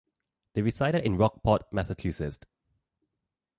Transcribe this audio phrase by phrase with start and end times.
[0.53, 2.39] They resided in Rockport, Massachusetts.